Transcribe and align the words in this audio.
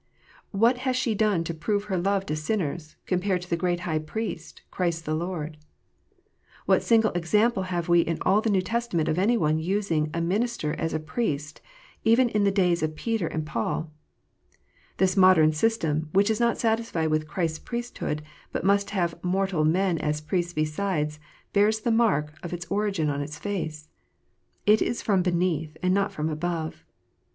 What 0.49 0.79
has 0.79 0.95
she 0.95 1.13
done 1.13 1.43
to 1.43 1.53
prove 1.53 1.83
her 1.83 1.97
love 1.99 2.25
to 2.25 2.35
sinners, 2.35 2.95
compared 3.05 3.43
to 3.43 3.49
the 3.51 3.55
Great 3.55 3.81
High 3.81 3.99
Priest, 3.99 4.63
Christ 4.71 5.05
the 5.05 5.13
Lord 5.13 5.57
1 5.57 5.59
What 6.65 6.81
single 6.81 7.11
example 7.11 7.61
have 7.69 7.87
we 7.87 7.99
in 8.01 8.17
all 8.23 8.41
the 8.41 8.49
]STew 8.49 8.63
Testament 8.65 9.07
of 9.07 9.19
any 9.19 9.37
one 9.37 9.59
using 9.59 10.09
a 10.11 10.19
minister 10.19 10.73
as 10.73 10.95
a 10.95 10.99
priest, 10.99 11.61
even 12.03 12.29
in 12.29 12.45
the 12.45 12.49
days 12.49 12.81
of 12.81 12.95
Peter 12.95 13.27
and 13.27 13.45
Paul 13.45 13.81
1 14.97 14.97
This 14.97 15.15
modern 15.15 15.53
system, 15.53 16.09
which 16.13 16.31
is 16.31 16.39
not 16.39 16.57
satisfied 16.57 17.09
with 17.11 17.27
Christ 17.27 17.57
s 17.57 17.59
Priesthood, 17.59 18.23
but 18.51 18.63
must 18.63 18.89
have 18.89 19.23
mortal 19.23 19.63
men 19.63 19.99
as 19.99 20.19
priests 20.19 20.53
besides, 20.53 21.19
bears 21.53 21.79
the 21.81 21.91
mark 21.91 22.33
of 22.41 22.53
its 22.53 22.65
origin 22.71 23.07
on 23.11 23.21
its 23.21 23.37
face. 23.37 23.87
It 24.65 24.81
is 24.81 25.03
from 25.03 25.21
beneath, 25.21 25.77
and 25.83 25.93
not 25.93 26.11
from 26.11 26.27
above. 26.27 26.83